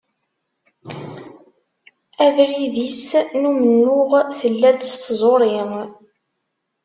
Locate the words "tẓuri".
5.03-5.55